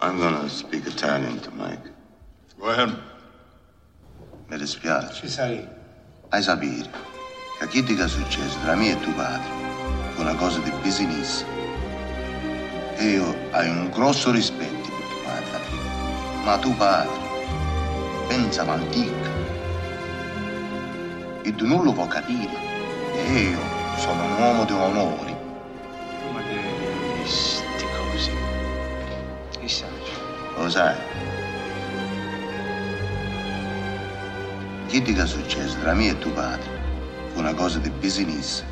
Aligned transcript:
I'm 0.00 0.18
gonna 0.18 0.48
speak 0.48 0.86
Italian 0.86 1.40
to 1.40 1.50
Mike. 1.50 1.90
Go 2.58 2.68
ahead. 2.68 2.96
Mi 4.48 4.56
dispiace. 4.58 5.14
Ci 5.14 5.28
sai, 5.28 5.68
Hai 6.30 6.42
sapere 6.42 6.90
che 7.58 7.68
chi 7.68 7.82
ti 7.82 7.94
è 7.94 8.08
successo 8.08 8.58
tra 8.62 8.74
me 8.74 8.92
e 8.92 9.00
tuo 9.00 9.12
padre 9.12 9.50
fu 10.14 10.20
una 10.20 10.34
cosa 10.34 10.58
di 10.60 10.70
business. 10.82 11.44
E 12.96 13.04
io 13.04 13.34
hai 13.52 13.68
un 13.68 13.90
grosso 13.90 14.30
rispetto 14.30 14.88
per 14.88 15.06
tuo 15.08 15.22
padre, 15.24 16.44
ma 16.44 16.58
tuo 16.58 16.74
padre 16.74 17.28
pensa 18.28 18.62
antico. 18.62 19.28
E 21.42 21.54
tu 21.54 21.66
non 21.66 21.84
lo 21.84 21.92
puoi 21.92 22.08
capire. 22.08 22.56
E 23.14 23.32
io 23.32 23.60
sono 23.96 24.24
un 24.24 24.42
uomo 24.42 24.64
di 24.64 24.72
onore. 24.72 25.39
Lo 30.60 30.68
sai? 30.68 30.94
Chi 34.88 35.00
ti 35.00 35.14
è 35.14 35.26
successo 35.26 35.78
tra 35.78 35.94
me 35.94 36.10
e 36.10 36.18
tuo 36.18 36.32
padre 36.32 36.68
fu 37.32 37.38
una 37.38 37.54
cosa 37.54 37.78
di 37.78 37.88
business. 37.88 38.62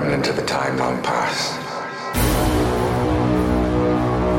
Remnant 0.00 0.28
of 0.28 0.38
a 0.38 0.44
time 0.44 0.76
long 0.76 1.02
past. 1.02 1.56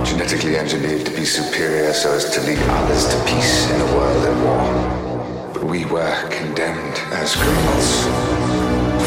Genetically 0.07 0.55
engineered 0.55 1.03
to 1.03 1.11
be 1.15 1.25
superior 1.25 1.91
so 1.93 2.13
as 2.13 2.29
to 2.29 2.41
lead 2.41 2.59
others 2.77 3.07
to 3.07 3.17
peace 3.25 3.67
in 3.71 3.81
a 3.81 3.85
world 3.95 4.23
at 4.29 4.37
war. 4.45 5.53
But 5.53 5.63
we 5.63 5.85
were 5.85 6.15
condemned 6.29 6.97
as 7.21 7.35
criminals, 7.35 7.89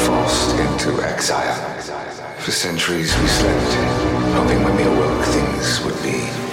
forced 0.06 0.56
into 0.64 1.00
exile. 1.04 1.60
For 2.40 2.50
centuries 2.50 3.16
we 3.20 3.28
slept, 3.28 3.72
hoping 4.34 4.64
when 4.64 4.74
we 4.74 4.82
awoke 4.82 5.24
things 5.26 5.80
would 5.84 6.02
be 6.02 6.49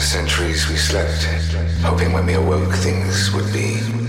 For 0.00 0.06
centuries 0.06 0.66
we 0.66 0.76
slept, 0.76 1.24
hoping 1.82 2.14
when 2.14 2.24
we 2.24 2.32
awoke 2.32 2.72
things 2.72 3.30
would 3.34 3.52
be 3.52 3.99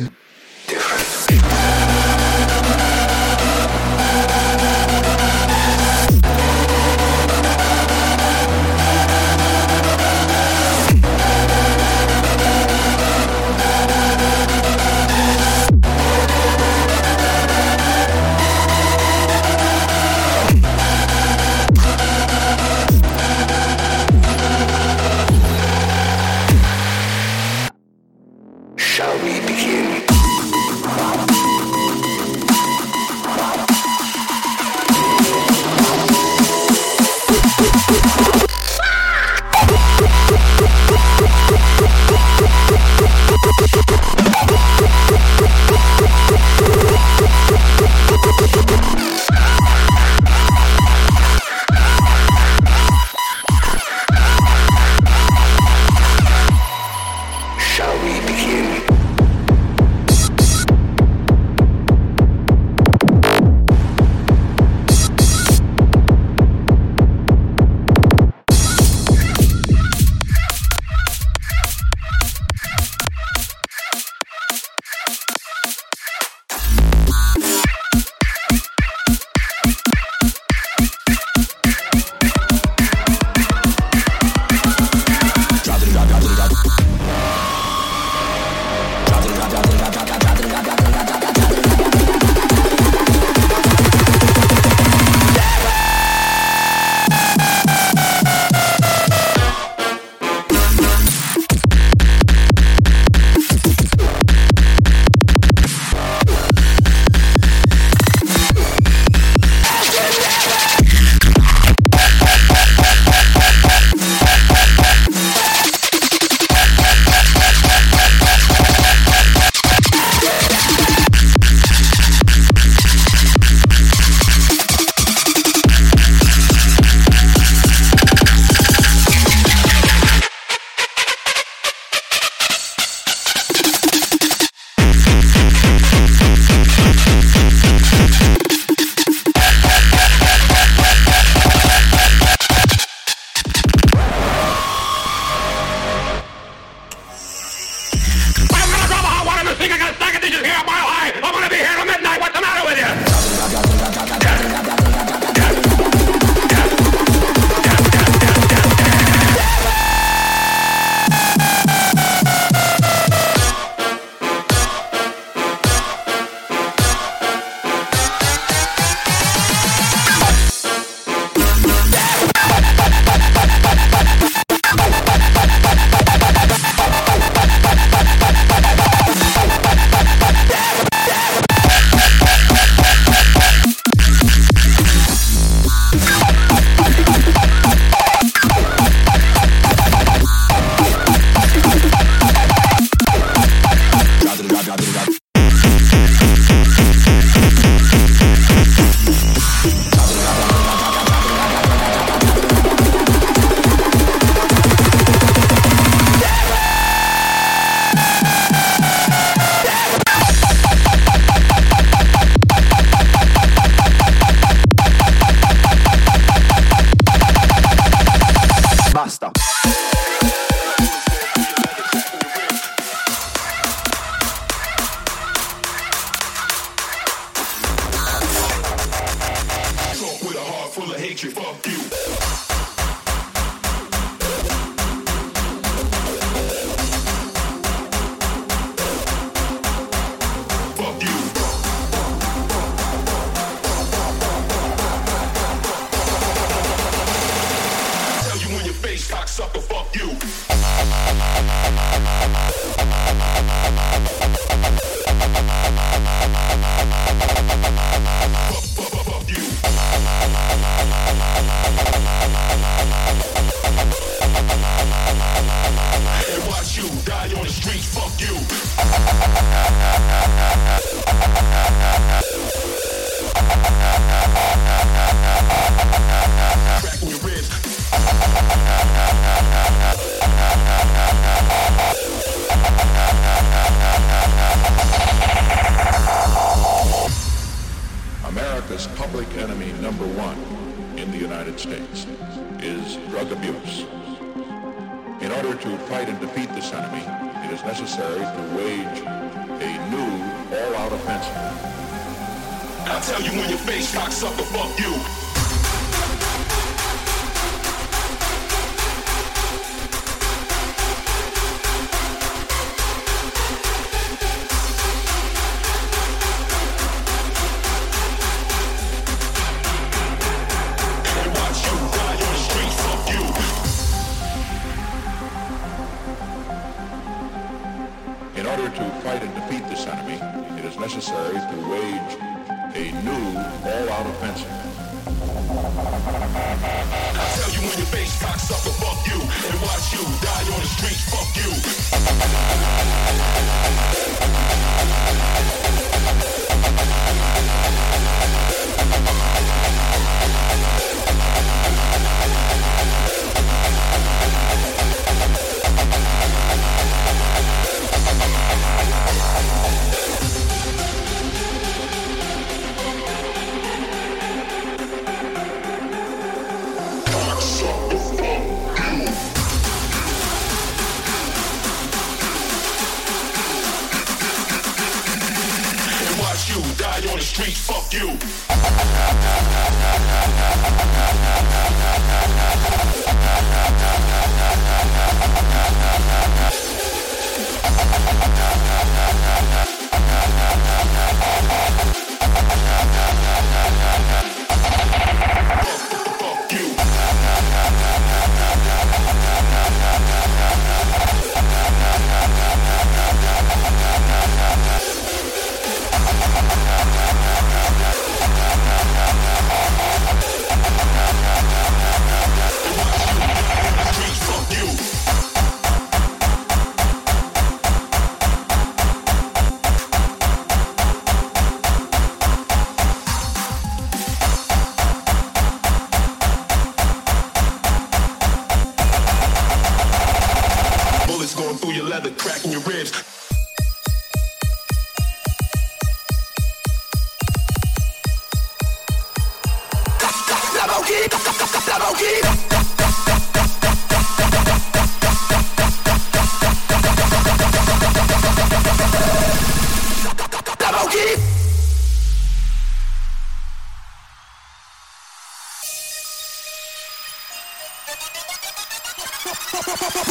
you, 231.23 231.29
fuck 231.29 231.67
you. 231.67 231.80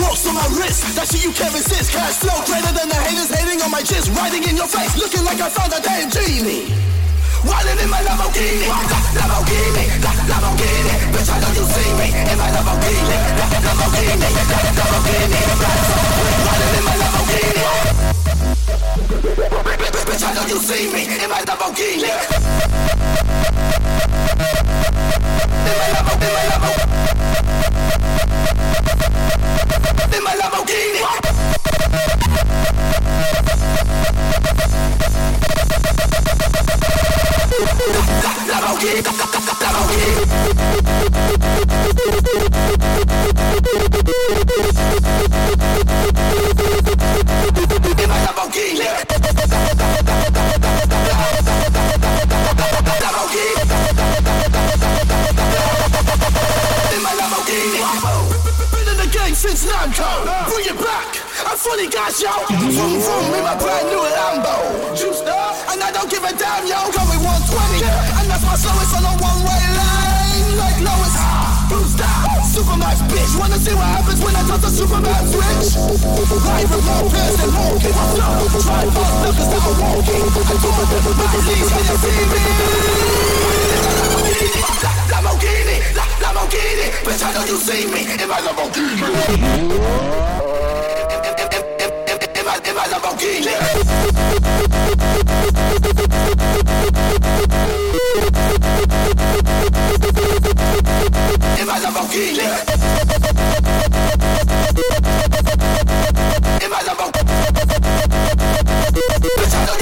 Ropes 0.00 0.26
on 0.26 0.34
my 0.34 0.46
wrist, 0.56 0.82
that 0.96 1.06
shit 1.10 1.24
you 1.24 1.32
can't 1.32 1.52
resist. 1.52 1.92
Cash 1.92 2.22
flow 2.22 2.38
greater 2.46 2.72
than 2.72 2.88
the 2.88 2.96
haters 2.96 3.30
hating 3.30 3.60
on 3.62 3.70
my 3.70 3.82
gist. 3.82 4.08
Riding 4.16 4.44
in 4.44 4.56
your 4.56 4.68
face, 4.68 4.96
looking 4.96 5.24
like 5.24 5.40
I 5.40 5.48
found 5.50 5.72
a 5.72 5.80
damn 5.80 6.10
genie. 6.10 6.70
Riding 7.44 7.78
in 7.80 7.88
my 7.90 8.00
Lamborghini, 8.04 8.68
Lamborghini, 9.16 9.84
Lamborghini. 10.28 10.94
Bitch, 11.12 11.30
I 11.32 11.40
know 11.40 11.50
you 11.56 11.64
see 11.64 11.90
me 11.96 12.06
in 12.12 12.36
my 12.36 12.50
Lamborghini, 12.52 13.16
Lamborghini, 13.64 14.28
Lamborghini. 14.76 15.40
Riding 16.46 16.74
in 16.78 16.84
my 16.84 16.96
Lamborghini. 17.00 17.64
Bitch, 20.04 20.24
I 20.24 20.30
know 20.34 20.44
you 20.46 20.58
see 20.60 20.92
me 20.92 21.02
in 21.16 21.28
my 21.28 21.40
Lamborghini. 21.42 22.12
In 25.60 25.74
my 25.80 25.88
Lambo, 25.94 26.12
in 26.20 26.32
my 26.32 26.44
Lambo. 26.50 27.69
My 30.22 30.34
Lamborghini. 30.36 31.00
Lamborghini, 38.48 39.02
Lamborghini. 39.60 40.40
Since 59.80 59.96
Namco. 59.96 60.44
Bring 60.52 60.66
it 60.66 60.78
back. 60.78 61.08
I 61.46 61.56
fully 61.56 61.88
got 61.88 62.12
yo. 62.20 62.32
Vroom 62.48 63.00
vroom 63.00 63.34
in 63.34 63.44
my 63.44 63.56
brand 63.56 63.86
new 63.88 64.00
Lambo. 64.00 64.96
Juiced 64.96 65.26
up, 65.26 65.56
and 65.72 65.82
I 65.82 65.90
don't 65.92 66.10
give 66.10 66.24
a 66.24 66.32
damn 66.36 66.66
yo. 66.66 66.76
Going 66.92 67.20
120, 67.20 67.84
and 67.84 68.26
that's 68.28 68.44
my 68.44 68.56
slowest 68.56 68.96
on 68.96 69.04
a 69.04 69.12
one-way 69.16 69.62
line. 69.76 70.56
Like 70.58 70.80
Lois. 70.84 71.16
Star, 71.90 72.42
Supermax 72.44 72.98
bitch. 73.08 73.38
Wanna 73.38 73.58
see 73.58 73.74
what 73.74 73.86
happens 73.86 74.20
when 74.20 74.34
I 74.36 74.42
touch 74.46 74.60
the 74.60 74.70
Superman 74.70 75.22
switch? 75.26 75.78
Live 75.80 76.70
with 76.70 76.84
more 76.84 77.08
pairs 77.08 77.36
than 77.38 77.50
walking. 77.54 77.94
Flow, 77.94 78.60
try 78.60 78.84
fast, 78.90 79.16
look 79.24 79.38
as 79.38 79.48
I'm 79.54 79.78
walking. 79.80 80.22
I 80.28 80.54
do 80.60 80.70
it 80.70 81.02
with 81.06 81.16
my 81.16 81.26
disease, 81.30 81.68
can 81.70 81.84
you 81.86 81.96
see 81.96 83.34
me? 83.34 83.39
Bitch, 87.10 87.24
I 87.26 87.32
know 87.34 87.44
you 87.44 87.56
see 87.56 87.86
me. 87.86 88.00
In- 88.02 88.20
in- 91.26 91.50
in- 91.54 91.66
in- 91.82 91.94
in- 92.10 92.38
in 92.38 92.44
my- 92.46 92.60
in 92.68 92.74
my 92.76 92.86
Lamborghini. 101.80 102.69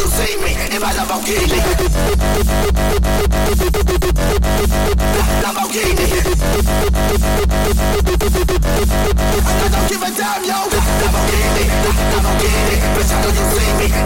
If 0.00 0.84
I 0.84 0.92
love, 0.94 1.10
I'll 1.10 1.22
me 1.48 1.58
Love, 5.42 5.58
I'll 5.58 5.68
kill 5.74 5.90
I 9.42 9.66
don't 9.68 9.88
give 9.88 10.02
a 10.02 10.10
damn, 10.14 10.44
yo. 10.44 10.54
Love, 10.54 11.16
I'll 11.18 11.26
kill 11.26 11.50
me 11.54 11.64
Love, 12.14 12.26
I'll 12.26 12.38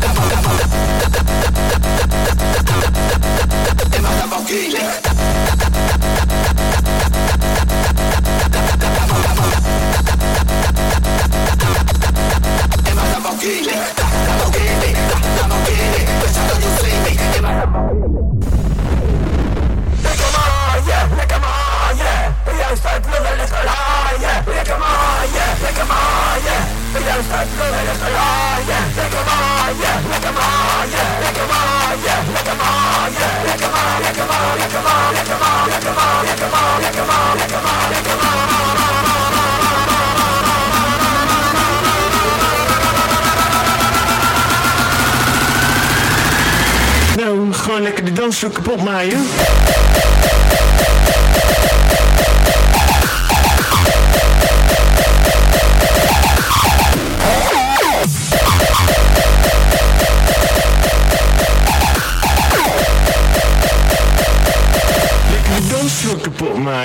Come 0.00 0.16
on, 0.16 0.30
come 0.30 0.46
on, 0.46 1.27
Am 17.40 18.16
I 18.16 18.17
Nou, 47.16 47.52
gewoon 47.52 47.82
lekker 47.82 48.04
de 48.04 48.12
dansvloer 48.12 48.52
kapot 48.52 48.84
maaien. 48.84 49.26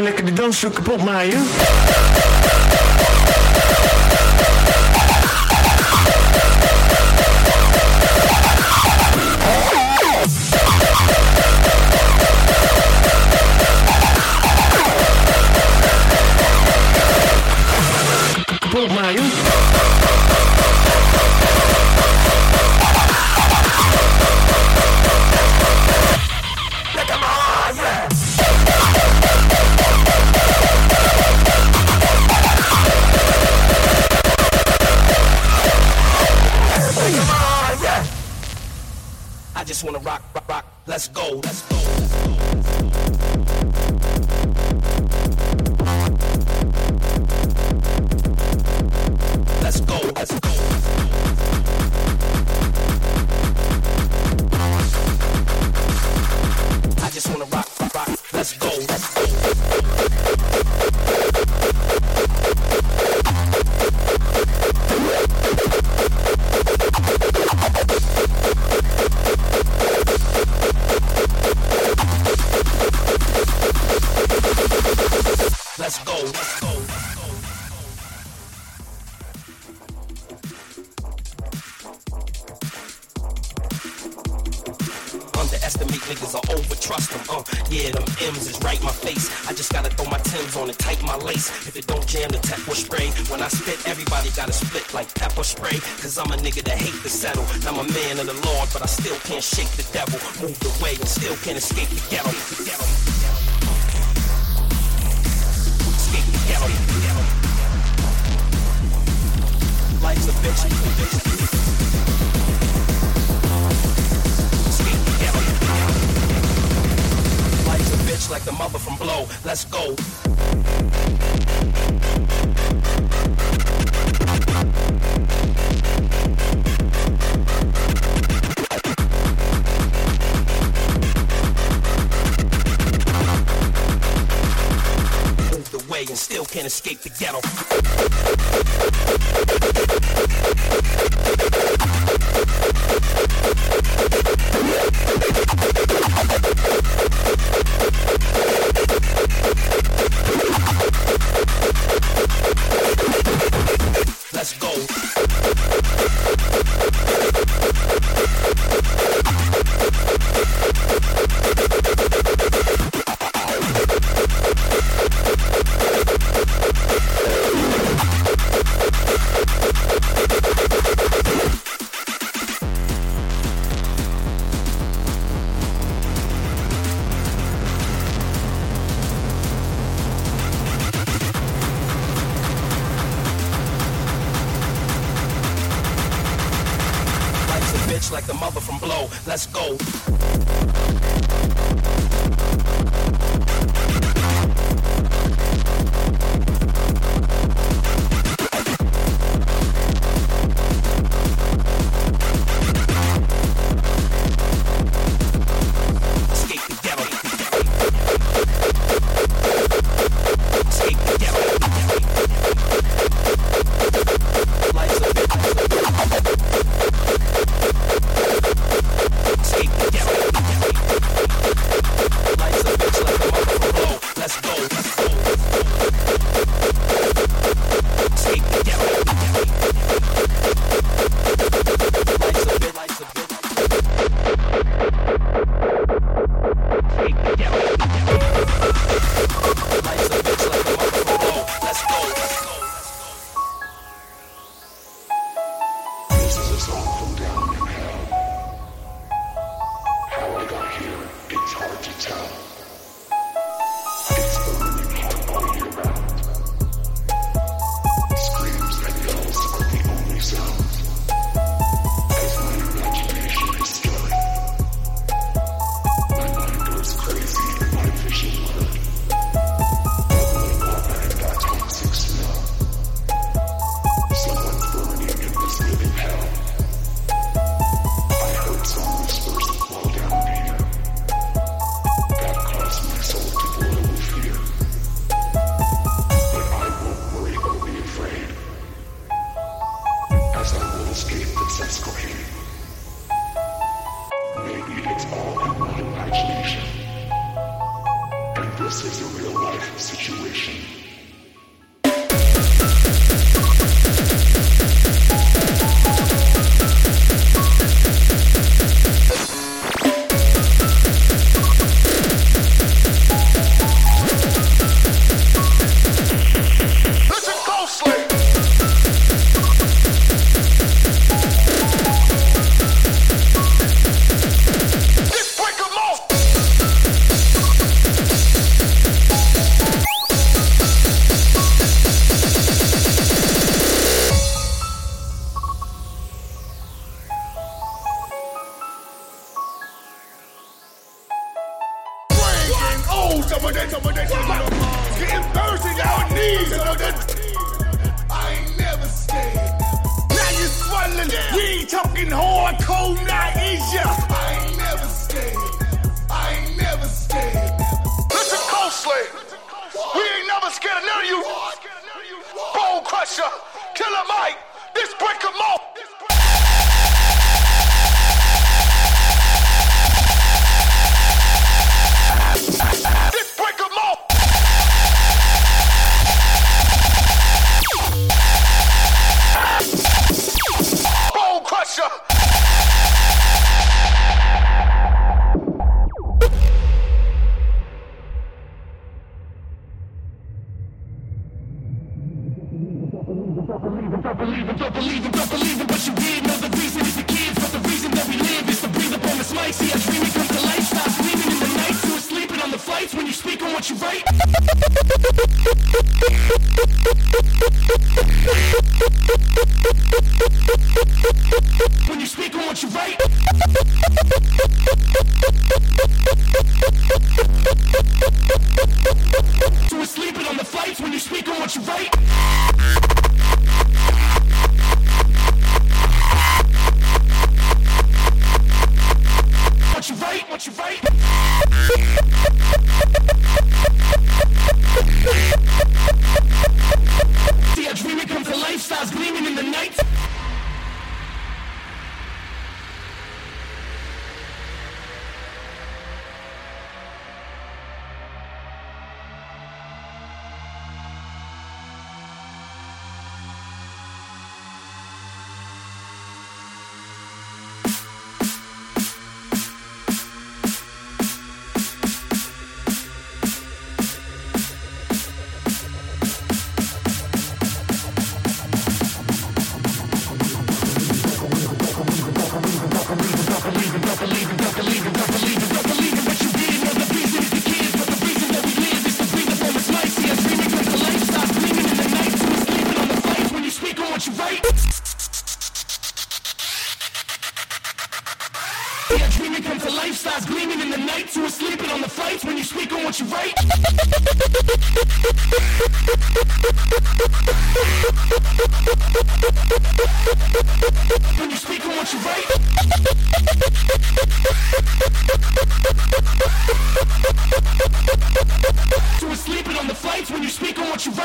lekker 0.02 0.24
de 0.24 0.32
dansvloer 0.32 0.72
kapot 0.72 1.04
maaien. 1.04 1.42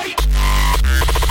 Ой! 0.07 1.26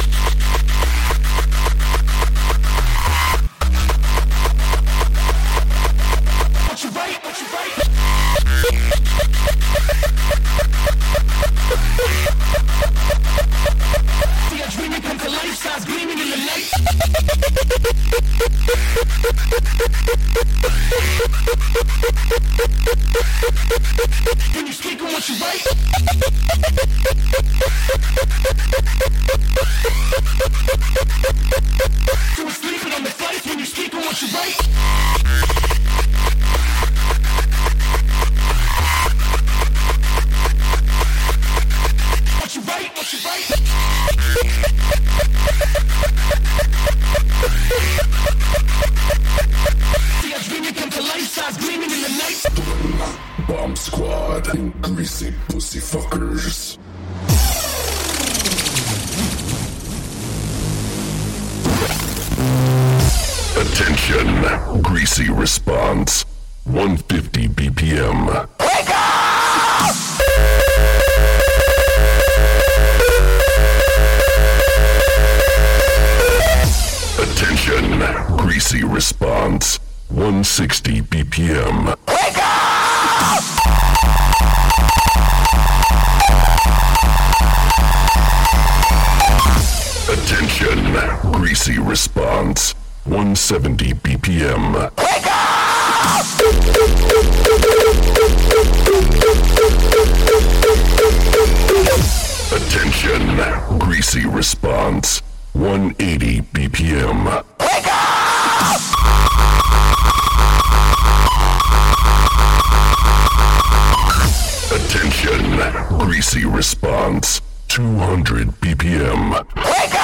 Greasy 115.73 116.45
response, 116.45 117.41
200 117.69 118.49
BPM. 118.61 119.33
Wake 119.57 119.97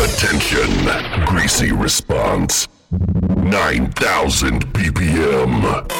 Attention, 0.00 1.24
greasy 1.26 1.70
response. 1.70 2.66
9,000 3.50 4.60
ppm. 4.72 5.95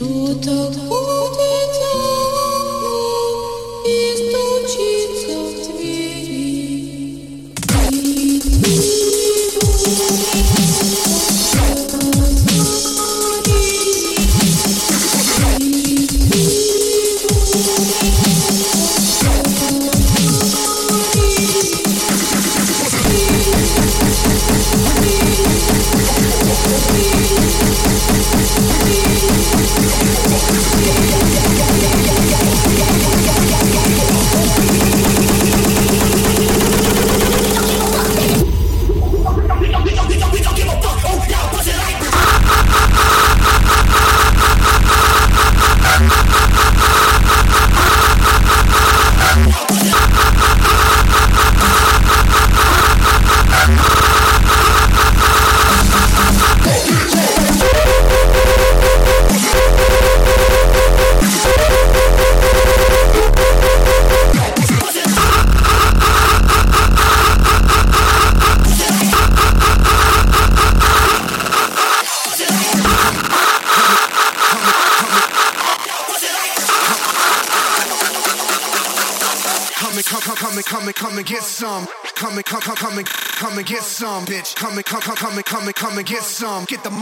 Tutto 0.00 0.99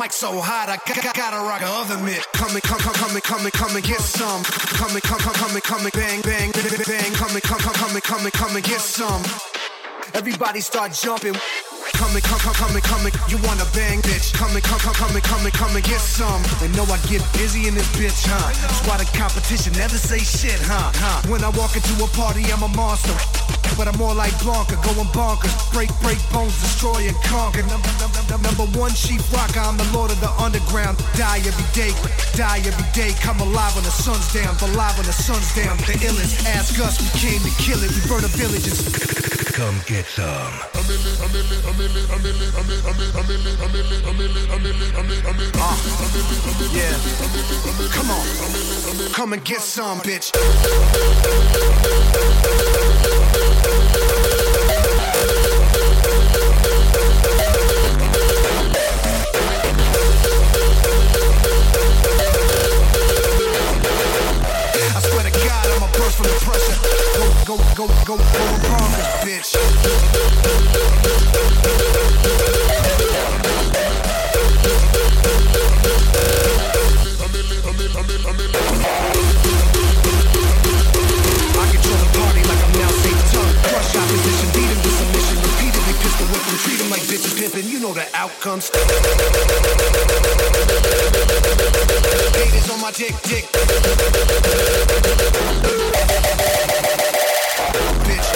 mic 0.09 0.12
so 0.12 0.40
hot, 0.40 0.68
I 0.68 0.76
got, 0.88 1.04
got, 1.04 1.14
gotta 1.14 1.40
rock 1.44 1.61
the 1.61 1.68
other 1.68 1.98
mitt. 2.04 2.24
Come 2.32 2.52
and 2.56 2.62
come, 2.62 2.80
come, 2.80 2.96
come 2.96 3.20
come 3.20 3.44
come 3.52 3.80
get 3.80 4.00
some. 4.00 4.42
Come 4.80 4.92
and 4.96 5.02
come, 5.04 5.20
come, 5.20 5.36
come 5.36 5.61
come 5.61 5.84
bang, 5.92 6.20
bang, 6.24 6.48
bang, 6.52 6.80
bang. 6.88 7.12
Come 7.12 7.34
and 7.36 7.44
come, 7.44 7.61
come, 7.61 7.76
come 7.76 8.00
come 8.00 8.30
come 8.32 8.61
get 8.61 8.80
some. 8.80 9.22
Everybody 10.14 10.61
start 10.61 10.92
jumping. 10.92 11.36
Come 11.92 12.14
and 12.14 12.24
come, 12.24 12.40
come, 12.40 12.56
come 12.56 12.80
come 12.80 13.04
you 13.28 13.38
wanna 13.44 13.68
bang, 13.76 14.00
bitch. 14.00 14.32
Come 14.32 14.54
and 14.56 14.64
come, 14.64 14.80
come, 14.80 14.96
come 14.96 15.20
come 15.20 15.50
come 15.52 15.76
get 15.84 16.00
some. 16.00 16.40
They 16.61 16.68
know 16.72 16.88
I 16.88 16.96
get 17.09 17.20
busy 17.36 17.68
in 17.68 17.74
this 17.74 17.88
bitch, 17.92 18.24
huh? 18.24 18.48
That's 18.64 18.80
why 18.88 18.96
the 18.96 19.09
competition 19.12 19.72
never 19.76 19.98
say 19.98 20.20
shit, 20.24 20.61
huh? 20.64 20.88
When 21.28 21.44
I 21.44 21.50
walk 21.52 21.76
into 21.76 21.92
a 22.00 22.09
party, 22.16 22.48
I'm 22.48 22.62
a 22.62 22.68
monster. 22.72 23.57
But 23.79 23.87
I'm 23.87 23.97
more 23.97 24.12
like 24.12 24.35
Blanka, 24.43 24.74
going 24.83 25.07
bonkers. 25.14 25.55
Break, 25.70 25.89
break 26.03 26.18
bones, 26.35 26.51
destroy 26.59 27.07
and 27.07 27.14
conquer. 27.22 27.62
Number, 27.70 27.87
number, 28.03 28.18
number, 28.26 28.51
number 28.51 28.66
one 28.74 28.91
chief 28.91 29.22
rocker, 29.33 29.62
I'm 29.62 29.79
the 29.79 29.87
lord 29.95 30.11
of 30.11 30.18
the 30.18 30.35
underground. 30.43 30.99
Die 31.14 31.39
every 31.47 31.68
day, 31.79 31.95
die 32.35 32.59
every 32.66 32.89
day. 32.91 33.14
Come 33.22 33.39
alive 33.39 33.79
when 33.79 33.85
the 33.87 33.95
sun's 33.95 34.26
down, 34.35 34.59
alive 34.74 34.99
when 34.99 35.07
the 35.07 35.14
sun's 35.14 35.47
down. 35.55 35.79
The 35.87 35.95
illest, 36.03 36.43
ask 36.59 36.74
us, 36.83 36.99
we 36.99 37.07
came 37.22 37.39
to 37.39 37.55
kill 37.62 37.79
it. 37.79 37.95
We 37.95 38.03
burn 38.11 38.26
the 38.26 38.35
villages. 38.35 38.83
Come 39.55 39.79
get 39.87 40.07
some. 40.07 40.26
Uh, 40.26 40.83
yeah. 46.74 46.95
Come 47.95 48.11
on. 48.11 48.26
Come 49.12 49.33
and 49.35 49.45
get 49.45 49.61
some, 49.61 50.01
bitch. 50.01 50.35
Go, 67.18 67.26
go, 67.44 67.56
go, 67.74 67.86
go, 68.04 68.16
go, 68.16 68.22
bonkers, 68.68 69.12
bitch. 69.24 69.50
Pimping. 87.59 87.72
You 87.72 87.80
know 87.80 87.92
the 87.92 88.06
outcomes. 88.14 88.70
Haters 92.34 92.70
on 92.70 92.80
my 92.80 92.90
dick, 92.92 93.14
dick. 93.22 93.44
Bitch. 98.04 98.28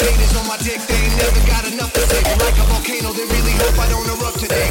Haters 0.00 0.36
on 0.36 0.46
my 0.46 0.56
dick, 0.58 0.80
they 0.86 0.94
ain't 0.94 1.16
never 1.16 1.46
got 1.46 1.64
enough 1.72 1.92
to 1.92 2.00
say. 2.00 2.22
Like 2.38 2.58
a 2.58 2.64
volcano, 2.64 3.12
they 3.12 3.24
really 3.24 3.52
hope 3.52 3.78
I 3.78 3.88
don't 3.88 4.06
erupt 4.06 4.38
today. 4.40 4.70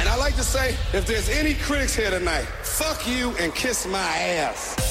And 0.00 0.08
I 0.08 0.16
like 0.16 0.36
to 0.36 0.42
say, 0.42 0.76
if 0.92 1.06
there's 1.06 1.28
any 1.28 1.54
critics 1.54 1.94
here 1.94 2.10
tonight, 2.10 2.46
fuck 2.62 3.06
you 3.06 3.30
and 3.38 3.54
kiss 3.54 3.86
my 3.86 3.98
ass. 3.98 4.81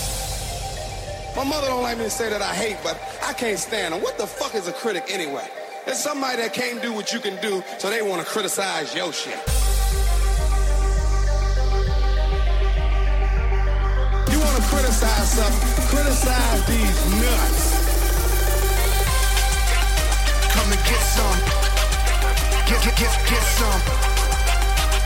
My 1.35 1.45
mother 1.45 1.67
don't 1.67 1.81
like 1.81 1.97
me 1.97 2.03
to 2.03 2.09
say 2.09 2.29
that 2.29 2.41
I 2.41 2.53
hate, 2.53 2.77
but 2.83 2.99
I 3.23 3.31
can't 3.31 3.57
stand 3.57 3.93
them. 3.93 4.01
What 4.01 4.17
the 4.17 4.27
fuck 4.27 4.53
is 4.53 4.67
a 4.67 4.73
critic 4.73 5.05
anyway? 5.09 5.47
It's 5.87 5.99
somebody 5.99 6.41
that 6.41 6.53
can't 6.53 6.81
do 6.81 6.91
what 6.91 7.13
you 7.13 7.19
can 7.19 7.39
do, 7.41 7.63
so 7.79 7.89
they 7.89 8.01
want 8.01 8.21
to 8.21 8.27
criticize 8.27 8.93
your 8.93 9.13
shit. 9.13 9.39
You 14.27 14.37
want 14.43 14.55
to 14.59 14.65
criticize 14.67 15.31
something? 15.31 15.87
Criticize 15.87 16.61
these 16.67 16.99
nuts. 17.15 17.79
Come 20.51 20.67
and 20.67 20.83
get 20.83 21.03
some. 21.15 21.39
Get, 22.67 22.79
get, 22.83 22.95
get, 22.99 23.15
get 23.31 23.45
some. 23.55 23.81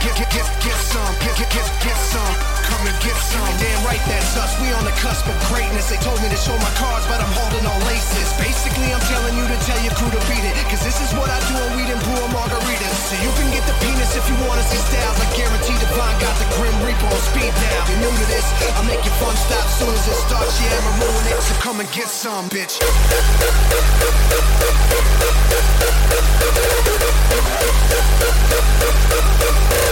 Get, 0.01 0.17
get, 0.17 0.29
get, 0.33 0.47
get 0.65 0.79
some. 0.89 1.13
Get, 1.21 1.37
get, 1.37 1.49
get, 1.53 1.69
get 1.85 1.97
some. 2.09 2.64
Come 2.69 2.83
and 2.87 2.97
get 3.01 3.17
some. 3.17 3.45
Damn 3.61 3.81
right, 3.85 4.01
that's 4.09 4.35
us. 4.37 4.57
We 4.61 4.73
on 4.73 4.83
the 4.85 4.95
cusp 4.97 5.25
of 5.29 5.37
greatness. 5.49 5.89
They 5.89 5.97
told 6.01 6.17
me 6.21 6.29
to 6.29 6.39
show 6.39 6.55
my 6.57 6.73
cards, 6.75 7.05
but 7.05 7.21
I'm 7.21 7.33
holding 7.37 7.65
on 7.65 7.79
laces. 7.85 8.33
Basically, 8.41 8.89
I'm 8.91 9.03
telling 9.05 9.37
you 9.37 9.45
to 9.45 9.57
tell 9.65 9.79
your 9.85 9.93
crew 9.93 10.09
to 10.09 10.21
beat 10.29 10.43
it. 10.43 10.55
Cause 10.69 10.81
this 10.81 10.99
is 11.01 11.13
what 11.13 11.29
I 11.29 11.39
do 11.45 11.53
when 11.55 11.71
we 11.77 11.83
done 11.85 12.01
brew 12.01 12.25
margaritas. 12.33 12.97
So 13.09 13.13
you 13.21 13.31
can 13.37 13.47
get 13.53 13.63
the 13.69 13.75
penis 13.85 14.17
if 14.17 14.25
you 14.25 14.35
want 14.49 14.59
to 14.61 14.65
see 14.67 14.81
styles. 14.81 15.17
I 15.21 15.27
guarantee 15.37 15.77
Divine 15.77 16.17
got 16.19 16.35
the 16.41 16.47
Grim 16.57 16.75
Reaper 16.81 17.05
on 17.05 17.21
speed 17.29 17.53
now. 17.53 17.85
If 17.85 17.89
you're 17.93 18.01
new 18.09 18.13
to 18.13 18.27
this, 18.27 18.45
I'll 18.75 18.87
make 18.89 19.03
your 19.05 19.15
fun 19.21 19.35
stop 19.37 19.65
soon 19.77 19.93
as 19.93 20.05
it 20.09 20.17
starts. 20.25 20.57
Yeah, 20.61 20.73
I'ma 20.73 21.05
ruin 21.05 21.25
it. 21.29 21.37
So 21.45 21.53
come 21.61 21.79
and 21.79 21.89
get 21.93 22.09
some, 22.09 22.49
bitch. 22.49 22.81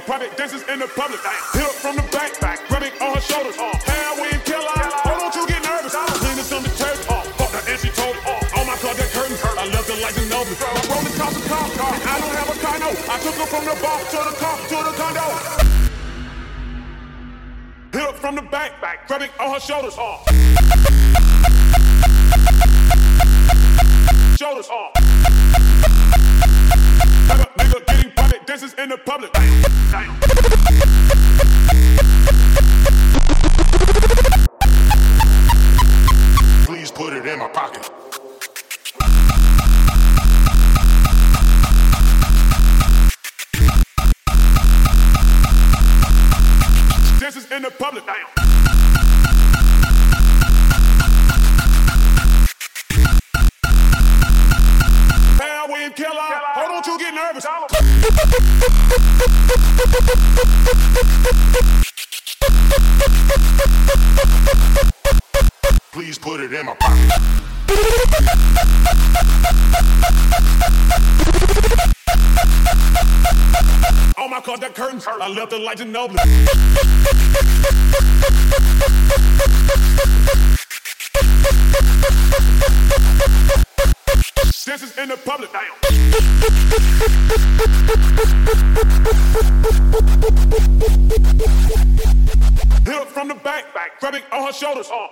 private. 0.00 0.38
Is 0.38 0.62
in 0.68 0.78
the 0.78 0.88
public. 0.88 1.20
Hit 1.52 1.64
up 1.64 1.76
from 1.76 1.96
the 1.96 2.02
back, 2.08 2.40
back, 2.40 2.70
rubbing 2.70 2.92
on 3.02 3.14
her 3.14 3.20
shoulders. 3.20 3.56
Heroin 3.56 4.40
killer. 4.48 4.64
Oh, 5.04 5.18
don't 5.18 5.34
you 5.34 5.46
get 5.46 5.62
nervous. 5.62 5.92
Clean 5.92 6.36
this 6.36 6.52
on 6.52 6.62
the 6.62 6.70
turf. 6.70 7.04
Oh, 7.10 7.22
fuck 7.36 7.52
her 7.52 7.62
and 7.70 7.78
she 7.80 7.90
told 7.90 8.16
me. 8.16 8.22
Oh, 8.26 8.64
my 8.64 8.76
car 8.80 8.94
that 8.94 9.10
curtain. 9.12 9.36
I 9.36 9.66
love 9.68 9.86
the 9.86 9.96
lights 10.00 10.16
and 10.16 10.32
open. 10.32 10.56
My 10.56 10.82
rolling 10.88 11.16
cost 11.20 11.36
a 11.36 11.48
car. 11.48 11.68
And 11.94 12.08
I 12.08 12.16
don't 12.20 12.36
have 12.38 12.48
a 12.48 12.58
car, 12.60 12.78
no. 12.78 12.88
I 12.88 13.16
took 13.20 13.36
her 13.36 13.46
from 13.46 13.64
the 13.68 13.76
bar 13.82 13.98
to 14.00 14.18
the 14.24 14.34
car 14.40 14.56
to 14.56 14.76
the 14.88 14.94
condo. 14.96 15.26
Hit 17.92 18.02
up 18.08 18.16
from 18.16 18.34
the 18.36 18.42
back, 18.42 18.80
back, 18.80 19.08
rubbing 19.10 19.30
on 19.40 19.52
her 19.54 19.60
shoulders. 19.60 19.96
Oh. 19.98 20.24
Oh, 48.10 48.38
put 66.28 66.40
it 66.40 66.52
in 66.52 66.66
my 66.66 66.74
pocket. 66.74 67.38
On 74.48 74.58
my 74.58 74.68
car, 74.68 74.86
curtains, 74.86 75.06
I 75.06 75.28
left 75.28 75.50
the 75.50 75.58
lights 75.58 75.82
in 75.82 75.94
open. 75.94 76.16
This 84.64 84.82
is 84.82 84.96
in 84.96 85.10
the 85.10 85.18
public. 85.18 85.50
Hit 92.86 92.94
up 92.94 93.08
from 93.08 93.28
the 93.28 93.34
back, 93.34 93.74
back, 93.74 94.00
grabbing 94.00 94.22
on 94.32 94.46
her 94.46 94.52
shoulders. 94.52 94.88
Uh. 94.90 95.08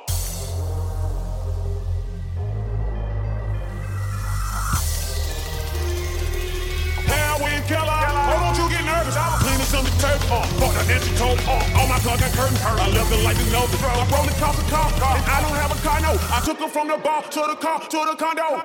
Heroin 7.05 7.63
killer, 7.65 7.85
why 7.85 8.37
don't 8.41 8.57
you 8.57 8.63
get 8.63 8.63
nervous? 8.63 8.66
I 9.15 9.31
was 9.31 9.39
cleaning 9.45 9.71
some 9.71 9.87
turf 10.03 10.33
off, 10.33 10.51
fuck 10.59 10.75
the 10.75 10.93
entry 10.93 11.15
told 11.17 11.39
off. 11.47 11.63
All 11.77 11.87
my 11.87 11.99
cars 12.01 12.21
got 12.21 12.33
curtains 12.33 12.61
hurt. 12.61 12.81
I 12.81 12.89
love 12.89 13.09
the 13.09 13.19
lights 13.23 13.47
in 13.47 13.55
open. 13.55 13.79
I'm 13.85 14.09
rolling 14.11 14.35
cars 14.35 14.59
a 14.59 14.63
car, 14.67 14.91
and 14.91 15.25
I 15.31 15.41
don't 15.43 15.55
have 15.55 15.71
a 15.71 15.81
car, 15.87 16.01
no. 16.01 16.19
I 16.33 16.41
took 16.45 16.59
her 16.59 16.69
from 16.69 16.89
the 16.89 16.99
bar 16.99 17.23
to 17.23 17.41
the 17.47 17.55
car 17.55 17.81
to 17.81 17.99
the 18.11 18.17
condo. 18.19 18.63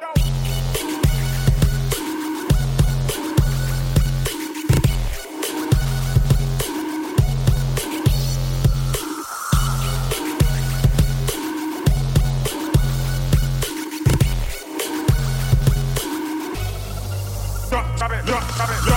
Drop, 17.69 17.97
drop 17.97 18.11
it, 18.11 18.25
drop, 18.25 18.55
drop 18.55 18.69
it, 18.69 18.90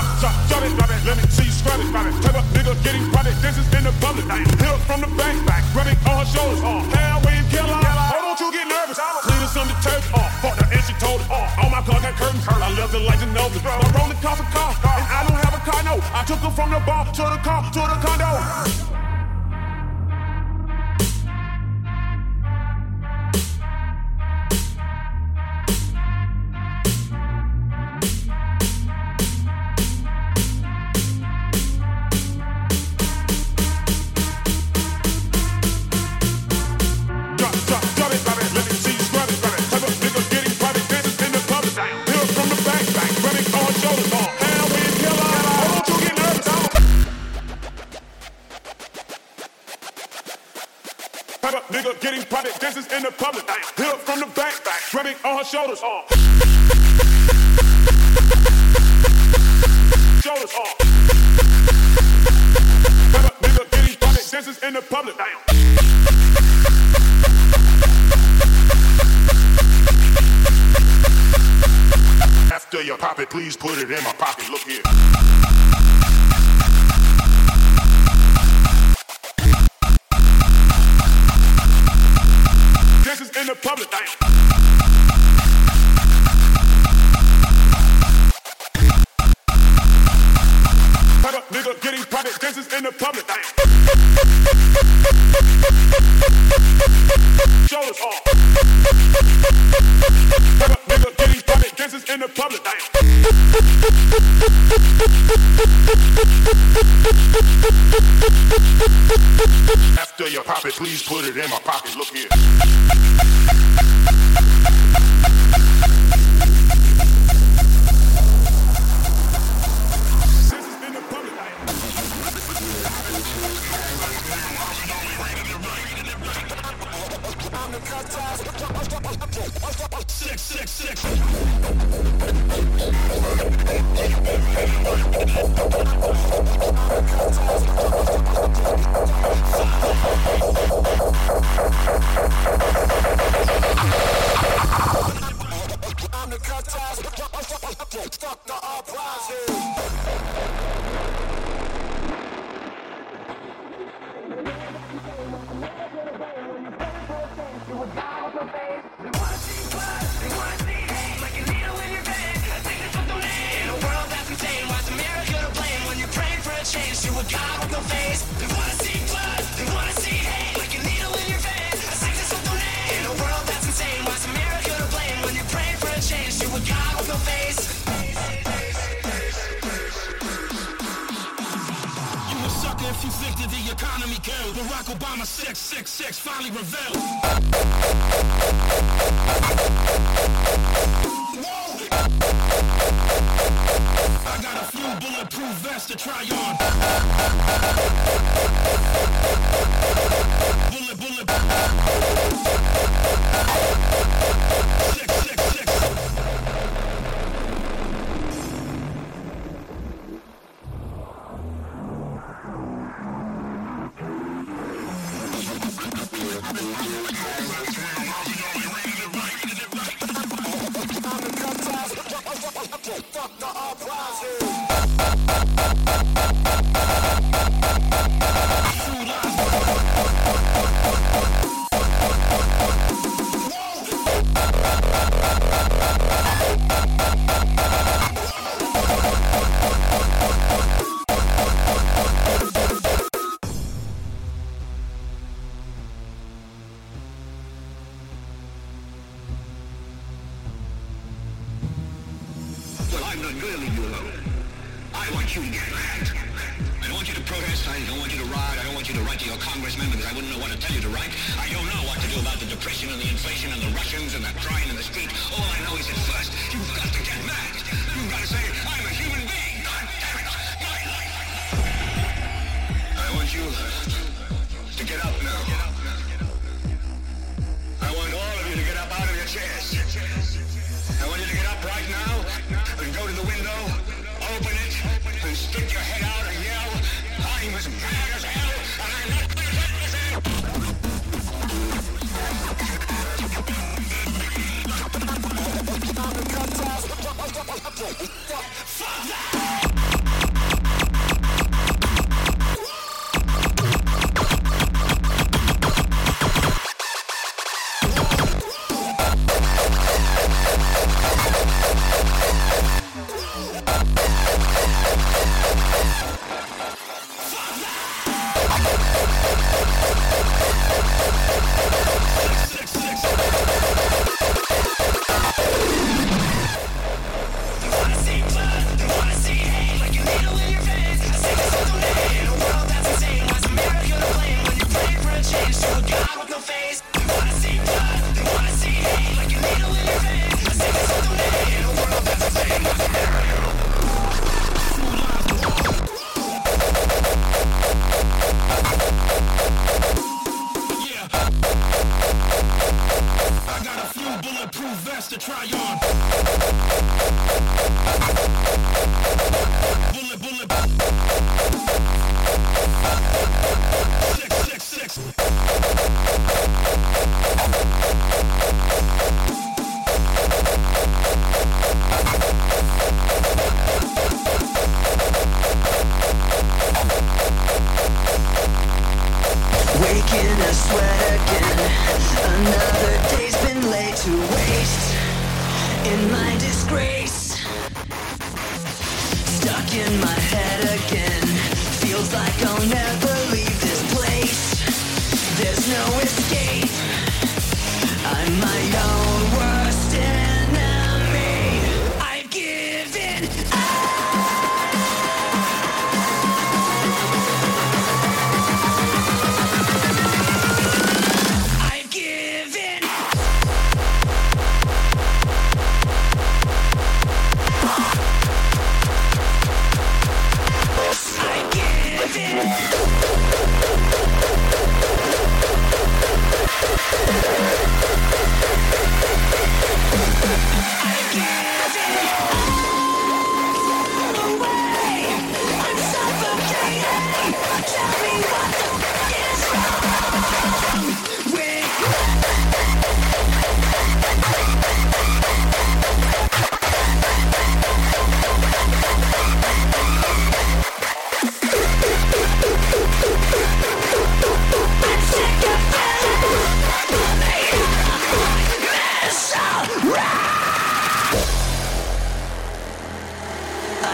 it, 0.65 0.73
drop 0.77 0.91
it. 0.91 1.01
Let 1.05 1.17
me 1.21 1.25
see 1.29 1.45
you 1.45 1.55
scrub 1.55 1.81
it, 1.81 1.89
drop 1.93 2.07
it. 2.07 2.15
Type 2.25 2.37
up 2.37 2.47
nigga 2.57 2.73
getting 2.83 3.05
private. 3.13 3.37
This 3.45 3.57
is 3.59 3.69
in 3.77 3.85
the 3.85 3.95
public. 4.01 4.25
Up 4.29 4.81
from 4.89 5.01
the 5.05 5.11
back, 5.15 5.37
back, 5.45 5.63
rubbing 5.77 5.99
on 6.09 6.25
her 6.25 6.29
shoulders. 6.29 6.61
Uh, 6.65 6.81
heroin 6.97 7.45
killer. 7.53 7.77
Oh, 7.77 8.35
don't 8.35 8.41
you 8.41 8.49
get 8.53 8.67
nervous? 8.69 8.99
Was 8.99 9.25
cleaning 9.25 9.53
some 9.53 9.69
of 9.69 9.79
turf 9.85 10.05
off. 10.15 10.31
Fuck 10.41 10.57
the 10.57 10.65
and 10.73 10.83
she 10.85 10.95
told 10.97 11.21
it 11.21 11.31
off. 11.31 11.51
All 11.61 11.71
my 11.71 11.83
cars 11.85 12.03
got 12.03 12.15
curtains. 12.17 12.45
I 12.49 12.71
left 12.73 12.93
the 12.93 13.01
lights 13.01 13.23
in 13.23 13.37
open. 13.37 13.61
I'm 13.65 13.93
rolling 13.93 14.21
car 14.25 14.37
for 14.37 14.49
car, 14.51 14.73
and 14.73 15.05
I 15.05 15.21
don't 15.29 15.41
have 15.41 15.55
a 15.55 15.63
car, 15.63 15.81
no. 15.85 15.95
I 16.13 16.25
took 16.25 16.41
her 16.41 16.51
from 16.51 16.71
the 16.71 16.81
bar 16.81 17.05
to 17.05 17.23
the 17.29 17.41
car 17.45 17.61
to 17.63 17.81
the 17.81 17.99
condo. 18.01 18.84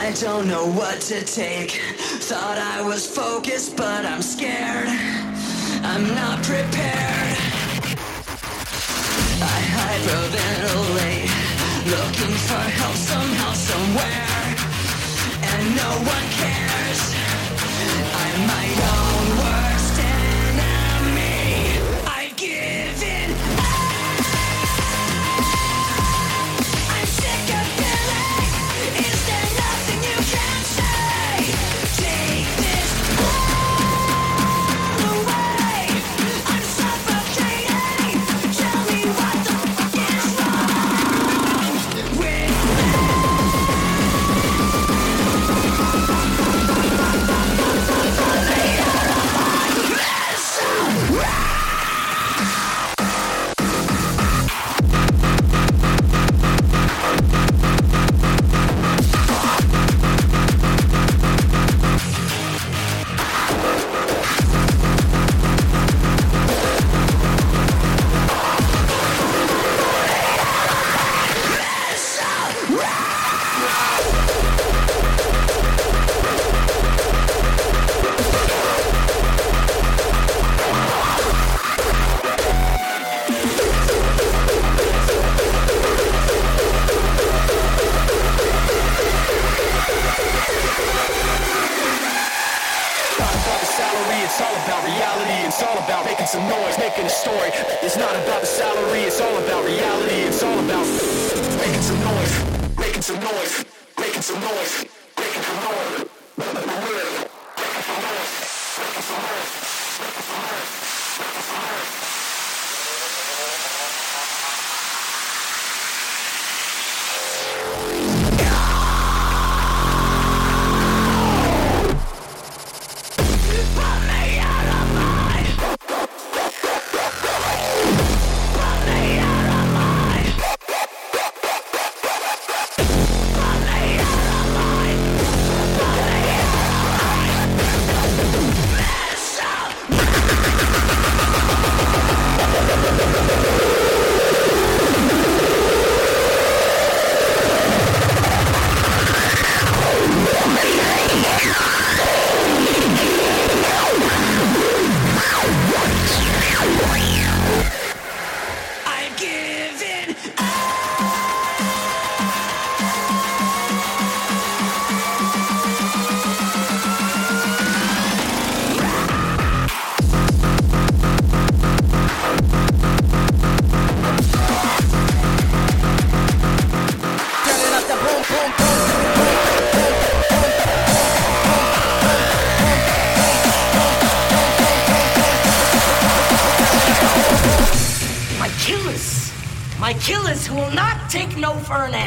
I 0.03 0.13
don't 0.13 0.49
know 0.49 0.67
what 0.67 0.99
to 1.13 1.23
take. 1.23 1.73
Thought 2.25 2.57
I 2.57 2.81
was 2.81 3.07
focused, 3.07 3.77
but 3.77 4.07
I'm 4.07 4.23
scared. 4.23 4.89
I'm 5.85 6.15
not 6.15 6.43
prepared. 6.43 7.37
I 9.45 9.59
hyperventilate, 9.77 11.29
looking 11.85 12.35
for 12.49 12.65
help 12.81 12.97
somehow, 12.97 13.53
somewhere. 13.53 14.41
And 15.53 15.77
no 15.77 15.91
one 16.15 16.27
cares. 16.41 17.01
I 18.25 18.29
might 18.49 19.05
own. 19.05 19.10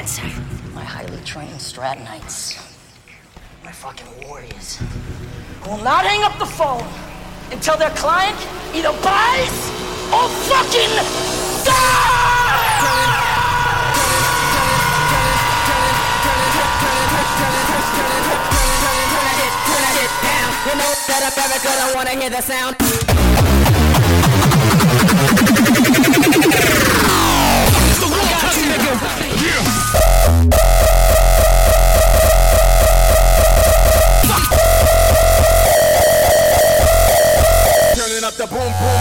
For. 0.05 0.75
My 0.75 0.83
highly 0.83 1.17
trained 1.23 1.51
Strattonites. 1.51 2.59
My 3.63 3.71
fucking 3.71 4.27
warriors. 4.27 4.75
Who 5.61 5.71
will 5.71 5.83
not 5.83 6.05
hang 6.05 6.23
up 6.23 6.37
the 6.39 6.45
phone 6.45 6.83
until 7.51 7.77
their 7.77 7.91
client 7.91 8.35
either 8.75 8.91
buys 9.01 9.55
or 10.11 10.27
fucking 10.51 10.91
dies! 11.63 12.83
You 20.67 20.75
know 20.79 20.93
that 21.07 21.21
I'm 21.23 21.31
very 21.31 21.59
good, 21.63 21.79
I 21.79 21.93
wanna 21.95 22.19
hear 22.19 22.29
the 22.29 22.41
sound. 22.41 22.82
The 38.45 38.55
boom, 38.55 38.59
boom. 38.59 38.92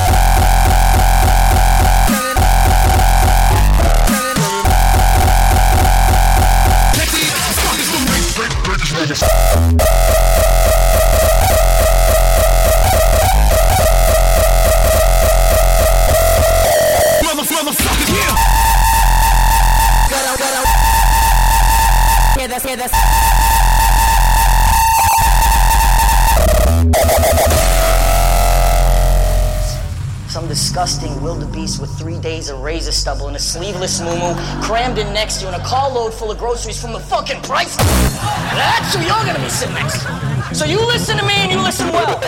Sleeveless 33.52 34.00
moo 34.00 34.34
crammed 34.62 34.96
in 34.96 35.12
next 35.12 35.36
to 35.36 35.42
you 35.42 35.48
in 35.48 35.60
a 35.60 35.64
carload 35.64 36.14
full 36.14 36.30
of 36.30 36.38
groceries 36.38 36.80
from 36.80 36.92
the 36.94 37.00
fucking 37.00 37.38
price. 37.42 37.76
That's 37.76 38.94
who 38.94 39.00
you're 39.02 39.24
gonna 39.26 39.38
be 39.38 39.50
sitting 39.50 39.74
next 39.74 40.00
to. 40.00 40.54
So 40.54 40.64
you 40.64 40.80
listen 40.86 41.18
to 41.18 41.24
me 41.26 41.34
and 41.34 41.52
you 41.52 41.60
listen 41.60 41.92
well. 41.92 42.18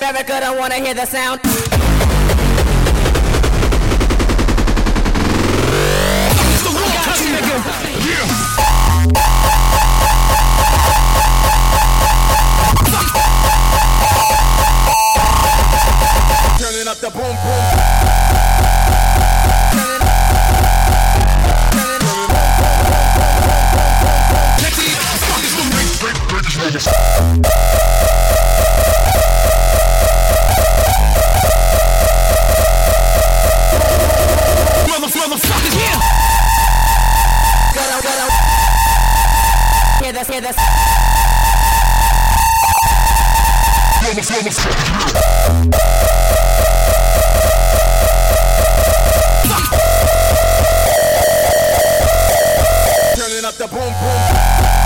Very 0.00 0.22
good, 0.24 0.42
I 0.42 0.56
wanna 0.58 0.76
hear 0.76 0.94
the 0.94 1.04
sound. 1.04 2.17
Turning 16.88 17.04
up 17.04 17.12
the 17.12 17.18
boom, 17.18 17.36
boom. 17.44 17.64
Motherfuckers, 35.08 35.74
yeah. 35.76 36.00
Gotta, 37.74 38.02
gotta 38.02 38.26
hear 40.04 40.12
this, 40.12 40.28
hear 40.28 40.40
this. 40.40 40.56
Turning 44.08 44.20
up 53.44 53.54
the 53.54 53.68
boom, 53.70 53.92
boom. 54.00 54.77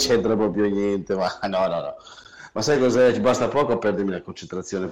c'entra 0.00 0.34
proprio 0.36 0.68
niente, 0.68 1.14
ma 1.14 1.28
no, 1.48 1.66
no, 1.68 1.80
no. 1.80 1.94
Ma 2.52 2.62
sai 2.62 2.78
cos'è? 2.78 3.12
Ci 3.12 3.20
basta 3.20 3.48
poco 3.48 3.72
a 3.72 3.78
perdermi 3.78 4.10
la 4.10 4.22
concentrazione 4.22 4.90